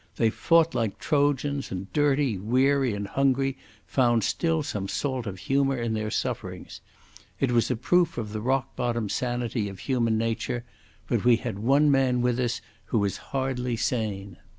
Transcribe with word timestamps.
They 0.15 0.31
fought 0.31 0.73
like 0.73 0.97
Trojans, 0.97 1.69
and, 1.71 1.93
dirty, 1.93 2.35
weary, 2.35 2.95
and 2.95 3.05
hungry, 3.07 3.59
found 3.85 4.23
still 4.23 4.63
some 4.63 4.87
salt 4.87 5.27
of 5.27 5.37
humour 5.37 5.77
in 5.77 5.93
their 5.93 6.09
sufferings. 6.09 6.81
It 7.39 7.51
was 7.51 7.69
a 7.69 7.75
proof 7.75 8.17
of 8.17 8.33
the 8.33 8.41
rock 8.41 8.75
bottom 8.75 9.09
sanity 9.09 9.69
of 9.69 9.77
human 9.81 10.17
nature. 10.17 10.63
But 11.05 11.23
we 11.23 11.35
had 11.35 11.59
one 11.59 11.91
man 11.91 12.23
with 12.23 12.39
us 12.39 12.61
who 12.85 12.97
was 12.97 13.17
hardly 13.29 13.75
sane.... 13.77 14.37